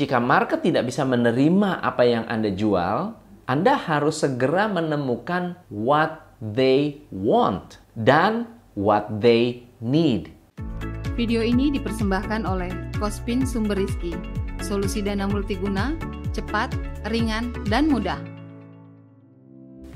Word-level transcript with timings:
jika 0.00 0.16
market 0.16 0.64
tidak 0.64 0.88
bisa 0.88 1.04
menerima 1.04 1.84
apa 1.84 2.08
yang 2.08 2.24
Anda 2.24 2.48
jual, 2.48 3.12
Anda 3.44 3.76
harus 3.76 4.24
segera 4.24 4.64
menemukan 4.64 5.60
what 5.68 6.24
they 6.40 7.04
want 7.12 7.84
dan 7.92 8.48
what 8.72 9.20
they 9.20 9.68
need. 9.84 10.32
Video 11.20 11.44
ini 11.44 11.68
dipersembahkan 11.76 12.48
oleh 12.48 12.72
Kospin 12.96 13.44
Sumber 13.44 13.76
Rizki, 13.76 14.16
solusi 14.64 15.04
dana 15.04 15.28
multiguna, 15.28 15.92
cepat, 16.32 16.72
ringan, 17.12 17.52
dan 17.68 17.92
mudah. 17.92 18.16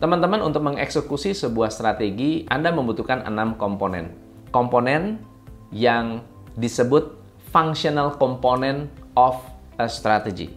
Teman-teman, 0.04 0.44
untuk 0.44 0.68
mengeksekusi 0.68 1.32
sebuah 1.32 1.72
strategi, 1.72 2.44
Anda 2.52 2.76
membutuhkan 2.76 3.24
enam 3.24 3.56
komponen. 3.56 4.12
Komponen 4.52 5.16
yang 5.72 6.20
disebut 6.60 7.16
functional 7.48 8.12
component 8.20 8.92
of 9.16 9.53
strategy. 9.90 10.52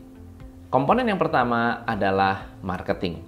Komponen 0.68 1.08
yang 1.08 1.22
pertama 1.22 1.88
adalah 1.88 2.52
marketing. 2.60 3.24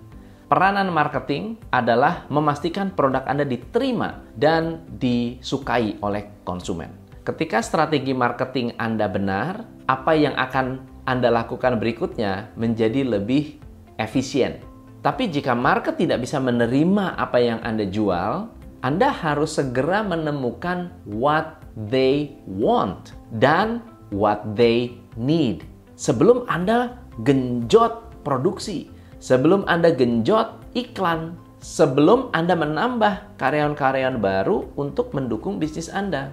Peranan 0.49 0.89
marketing 0.89 1.61
adalah 1.69 2.25
memastikan 2.27 2.89
produk 2.89 3.21
Anda 3.29 3.45
diterima 3.45 4.25
dan 4.33 4.81
disukai 4.97 6.01
oleh 6.01 6.41
konsumen. 6.41 6.89
Ketika 7.21 7.61
strategi 7.61 8.17
marketing 8.17 8.73
Anda 8.81 9.05
benar, 9.05 9.61
apa 9.85 10.17
yang 10.17 10.33
akan 10.33 10.81
Anda 11.05 11.29
lakukan 11.29 11.77
berikutnya 11.77 12.49
menjadi 12.57 13.05
lebih 13.05 13.61
efisien. 14.01 14.57
Tapi 15.05 15.29
jika 15.29 15.53
market 15.53 16.01
tidak 16.01 16.25
bisa 16.25 16.41
menerima 16.41 17.13
apa 17.13 17.37
yang 17.37 17.61
Anda 17.61 17.85
jual, 17.85 18.49
Anda 18.81 19.13
harus 19.13 19.61
segera 19.61 20.01
menemukan 20.01 20.89
what 21.05 21.61
they 21.77 22.33
want 22.49 23.13
dan 23.37 23.85
what 24.09 24.41
they 24.57 24.97
need 25.13 25.68
sebelum 25.99 26.47
Anda 26.47 26.95
genjot 27.27 28.23
produksi, 28.23 28.87
sebelum 29.19 29.67
Anda 29.67 29.91
genjot 29.91 30.71
iklan, 30.71 31.35
sebelum 31.59 32.31
Anda 32.31 32.55
menambah 32.55 33.35
karyawan-karyawan 33.35 34.23
baru 34.23 34.71
untuk 34.79 35.11
mendukung 35.11 35.59
bisnis 35.59 35.91
Anda. 35.91 36.31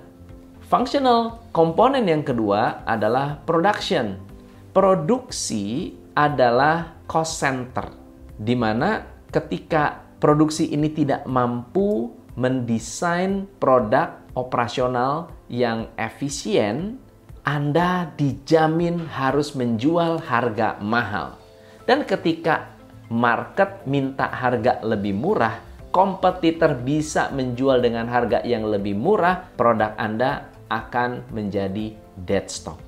Functional 0.70 1.42
komponen 1.50 2.06
yang 2.06 2.22
kedua 2.22 2.86
adalah 2.86 3.42
production. 3.42 4.22
Produksi 4.70 5.94
adalah 6.14 7.02
cost 7.10 7.42
center, 7.42 7.90
di 8.38 8.54
mana 8.54 9.02
ketika 9.34 9.98
produksi 10.22 10.70
ini 10.70 10.94
tidak 10.94 11.26
mampu 11.26 12.12
mendesain 12.36 13.48
produk 13.56 14.20
operasional 14.36 15.32
yang 15.48 15.88
efisien, 15.96 17.00
anda 17.46 18.10
dijamin 18.18 19.06
harus 19.06 19.54
menjual 19.54 20.18
harga 20.18 20.82
mahal. 20.82 21.38
Dan 21.86 22.02
ketika 22.02 22.74
market 23.06 23.86
minta 23.86 24.26
harga 24.26 24.82
lebih 24.82 25.14
murah, 25.14 25.62
kompetitor 25.94 26.74
bisa 26.74 27.30
menjual 27.30 27.78
dengan 27.78 28.10
harga 28.10 28.42
yang 28.42 28.66
lebih 28.66 28.98
murah, 28.98 29.46
produk 29.54 29.94
Anda 29.94 30.50
akan 30.74 31.30
menjadi 31.30 31.94
dead 32.26 32.50
stock. 32.50 32.82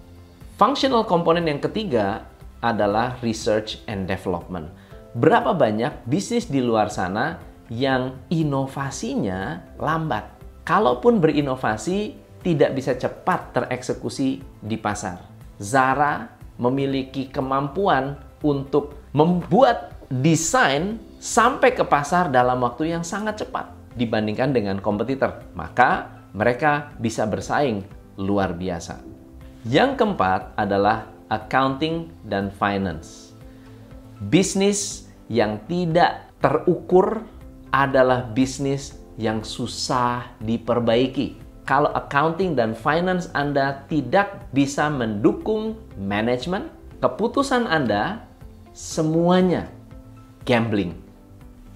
Functional 0.58 1.06
komponen 1.06 1.46
yang 1.46 1.62
ketiga 1.62 2.26
adalah 2.58 3.14
research 3.22 3.78
and 3.86 4.10
development. 4.10 4.66
Berapa 5.14 5.54
banyak 5.54 6.02
bisnis 6.10 6.50
di 6.50 6.58
luar 6.58 6.90
sana 6.90 7.38
yang 7.70 8.18
inovasinya 8.26 9.62
lambat? 9.78 10.26
Kalaupun 10.66 11.22
berinovasi, 11.22 12.27
tidak 12.48 12.72
bisa 12.72 12.96
cepat 12.96 13.52
tereksekusi 13.52 14.40
di 14.64 14.80
pasar. 14.80 15.20
Zara 15.60 16.24
memiliki 16.56 17.28
kemampuan 17.28 18.16
untuk 18.40 18.96
membuat 19.12 19.92
desain 20.08 20.96
sampai 21.20 21.76
ke 21.76 21.84
pasar 21.84 22.32
dalam 22.32 22.64
waktu 22.64 22.96
yang 22.96 23.04
sangat 23.04 23.44
cepat 23.44 23.68
dibandingkan 24.00 24.56
dengan 24.56 24.80
kompetitor. 24.80 25.44
Maka 25.52 26.08
mereka 26.32 26.96
bisa 26.96 27.28
bersaing 27.28 27.84
luar 28.16 28.56
biasa. 28.56 28.96
Yang 29.68 30.00
keempat 30.00 30.56
adalah 30.56 31.04
accounting 31.28 32.08
dan 32.24 32.48
finance. 32.48 33.36
Bisnis 34.24 35.04
yang 35.28 35.60
tidak 35.68 36.32
terukur 36.40 37.28
adalah 37.68 38.24
bisnis 38.24 38.96
yang 39.20 39.44
susah 39.44 40.32
diperbaiki 40.40 41.47
kalau 41.68 41.92
accounting 41.92 42.56
dan 42.56 42.72
finance 42.72 43.28
Anda 43.36 43.84
tidak 43.92 44.48
bisa 44.56 44.88
mendukung 44.88 45.76
manajemen, 46.00 46.72
keputusan 47.04 47.68
Anda 47.68 48.24
semuanya 48.72 49.68
gambling. 50.48 50.96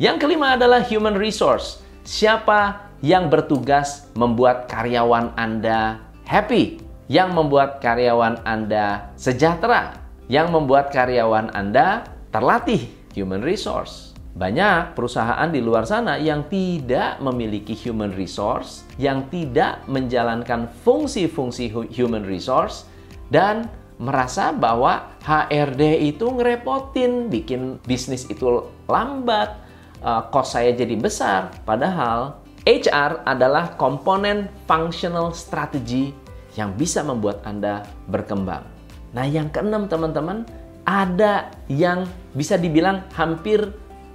Yang 0.01 0.25
kelima 0.25 0.57
adalah 0.57 0.81
human 0.81 1.13
resource. 1.13 1.85
Siapa 2.09 2.89
yang 3.05 3.29
bertugas 3.29 4.09
membuat 4.17 4.65
karyawan 4.65 5.37
Anda 5.37 6.01
happy, 6.25 6.81
yang 7.13 7.37
membuat 7.37 7.85
karyawan 7.85 8.41
Anda 8.49 9.13
sejahtera, 9.21 10.01
yang 10.33 10.49
membuat 10.49 10.89
karyawan 10.89 11.53
Anda 11.53 12.09
terlatih, 12.33 12.89
human 13.13 13.45
resource. 13.45 14.12
Banyak 14.32 14.97
perusahaan 14.97 15.44
di 15.53 15.60
luar 15.60 15.84
sana 15.84 16.16
yang 16.16 16.48
tidak 16.48 17.20
memiliki 17.20 17.76
human 17.76 18.16
resource, 18.16 18.88
yang 18.97 19.28
tidak 19.28 19.84
menjalankan 19.84 20.72
fungsi-fungsi 20.81 21.69
human 21.93 22.25
resource, 22.25 22.88
dan 23.28 23.69
merasa 24.00 24.50
bahwa 24.50 25.12
HRD 25.20 26.00
itu 26.16 26.32
ngerepotin, 26.32 27.28
bikin 27.28 27.76
bisnis 27.84 28.25
itu 28.32 28.72
lambat, 28.88 29.60
uh, 30.00 30.26
cost 30.32 30.56
saya 30.56 30.72
jadi 30.72 30.97
besar. 30.97 31.53
Padahal 31.69 32.41
HR 32.64 33.28
adalah 33.28 33.76
komponen 33.76 34.49
functional 34.64 35.37
strategy 35.37 36.16
yang 36.56 36.72
bisa 36.72 37.04
membuat 37.04 37.44
Anda 37.44 37.84
berkembang. 38.09 38.64
Nah, 39.12 39.28
yang 39.28 39.53
keenam 39.53 39.93
teman-teman, 39.93 40.49
ada 40.88 41.53
yang 41.69 42.09
bisa 42.32 42.56
dibilang 42.56 43.06
hampir 43.12 43.70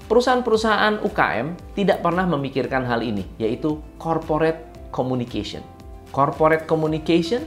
Perusahaan-perusahaan 0.08 1.04
UKM 1.04 1.76
tidak 1.76 2.00
pernah 2.00 2.24
memikirkan 2.24 2.88
hal 2.88 3.04
ini, 3.04 3.28
yaitu 3.36 3.84
corporate 4.00 4.64
communication. 4.96 5.60
Corporate 6.16 6.64
communication 6.64 7.44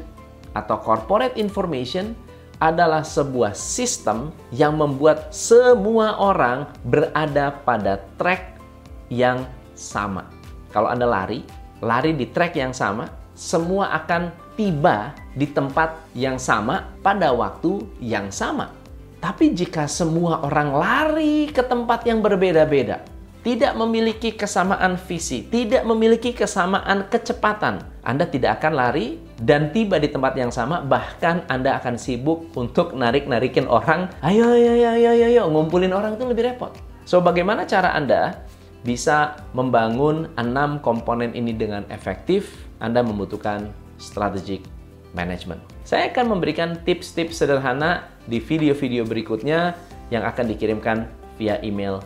atau 0.53 0.77
corporate 0.77 1.41
information 1.41 2.13
adalah 2.61 3.01
sebuah 3.01 3.57
sistem 3.57 4.29
yang 4.53 4.77
membuat 4.77 5.33
semua 5.33 6.21
orang 6.21 6.69
berada 6.85 7.57
pada 7.65 8.05
track 8.21 8.61
yang 9.09 9.49
sama. 9.73 10.29
Kalau 10.69 10.93
Anda 10.93 11.09
lari, 11.09 11.41
lari 11.81 12.13
di 12.13 12.29
track 12.29 12.61
yang 12.61 12.77
sama, 12.77 13.09
semua 13.33 13.97
akan 14.05 14.29
tiba 14.53 15.17
di 15.33 15.49
tempat 15.49 15.97
yang 16.13 16.37
sama 16.37 16.93
pada 17.01 17.33
waktu 17.33 17.81
yang 18.05 18.29
sama. 18.29 18.80
Tapi 19.21 19.53
jika 19.53 19.85
semua 19.85 20.41
orang 20.41 20.73
lari 20.73 21.53
ke 21.53 21.61
tempat 21.61 22.09
yang 22.09 22.25
berbeda-beda, 22.25 23.05
tidak 23.45 23.77
memiliki 23.77 24.33
kesamaan 24.33 24.97
visi, 24.97 25.45
tidak 25.45 25.85
memiliki 25.85 26.33
kesamaan 26.33 27.05
kecepatan, 27.13 27.85
Anda 28.01 28.25
tidak 28.25 28.61
akan 28.61 28.73
lari 28.73 29.21
dan 29.37 29.77
tiba 29.77 30.01
di 30.01 30.09
tempat 30.09 30.41
yang 30.41 30.49
sama, 30.49 30.81
bahkan 30.81 31.45
Anda 31.53 31.77
akan 31.77 32.01
sibuk 32.01 32.49
untuk 32.57 32.97
narik-narikin 32.97 33.69
orang, 33.69 34.09
ayo, 34.25 34.57
ayo, 34.57 34.73
ayo, 34.73 34.89
ayo, 34.97 35.11
ayo, 35.13 35.27
ayo, 35.37 35.43
ngumpulin 35.53 35.93
orang 35.93 36.17
itu 36.17 36.25
lebih 36.25 36.57
repot. 36.57 36.73
So, 37.05 37.21
bagaimana 37.21 37.69
cara 37.69 37.93
Anda 37.93 38.41
bisa 38.89 39.37
membangun 39.53 40.33
enam 40.41 40.81
komponen 40.81 41.37
ini 41.37 41.53
dengan 41.53 41.85
efektif? 41.93 42.69
Anda 42.81 43.05
membutuhkan 43.05 43.69
strategic 44.01 44.65
management. 45.13 45.61
Saya 45.85 46.13
akan 46.13 46.39
memberikan 46.39 46.79
tips-tips 46.87 47.43
sederhana 47.43 48.07
di 48.31 48.39
video-video 48.39 49.03
berikutnya 49.03 49.75
yang 50.15 50.23
akan 50.23 50.47
dikirimkan 50.55 51.11
via 51.35 51.59
email 51.67 51.99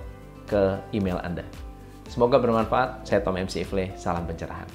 ke 0.48 0.80
email 0.96 1.20
Anda. 1.20 1.44
Semoga 2.08 2.40
bermanfaat. 2.40 3.04
Saya 3.04 3.20
Tom 3.20 3.36
MC 3.36 3.60
Ifle. 3.60 3.92
Salam 4.00 4.24
pencerahan. 4.24 4.66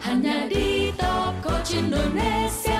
Hanya 0.00 0.48
di 0.48 0.88
Top 0.96 1.36
Indonesia. 1.68 2.71